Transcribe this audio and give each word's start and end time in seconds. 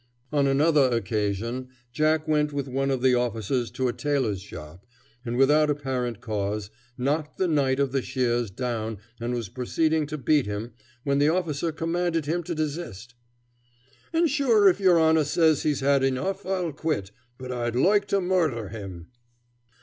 On 0.33 0.47
another 0.47 0.85
occasion 0.89 1.67
Jack 1.93 2.27
went 2.27 2.51
with 2.51 2.67
one 2.67 2.89
of 2.89 3.03
the 3.03 3.13
officers 3.13 3.69
to 3.69 3.87
a 3.87 3.93
tailor's 3.93 4.41
shop, 4.41 4.83
and, 5.23 5.37
without 5.37 5.69
apparent 5.69 6.21
cause, 6.21 6.71
knocked 6.97 7.37
the 7.37 7.47
knight 7.47 7.79
of 7.79 7.91
the 7.91 8.01
shears 8.01 8.49
down 8.49 8.97
and 9.19 9.35
was 9.35 9.47
proceeding 9.47 10.07
to 10.07 10.17
beat 10.17 10.47
him, 10.47 10.71
when 11.03 11.19
the 11.19 11.29
officer 11.29 11.71
commanded 11.71 12.25
him 12.25 12.41
to 12.41 12.55
desist. 12.55 13.13
"An' 14.11 14.25
sure 14.25 14.67
if 14.67 14.79
your 14.79 14.97
honor 14.97 15.23
says 15.23 15.61
he's 15.61 15.81
had 15.81 16.03
enough, 16.03 16.47
I'll 16.47 16.73
quit, 16.73 17.11
but 17.37 17.51
I'd 17.51 17.75
loike 17.75 18.07
to 18.07 18.19
murdher 18.19 18.69
him." 18.69 19.09